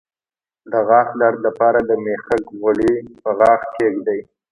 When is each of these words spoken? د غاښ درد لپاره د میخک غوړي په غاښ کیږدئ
د 0.71 0.73
غاښ 0.87 1.07
درد 1.21 1.39
لپاره 1.47 1.79
د 1.89 1.91
میخک 2.05 2.43
غوړي 2.59 2.93
په 3.21 3.29
غاښ 3.39 3.61
کیږدئ 3.75 4.19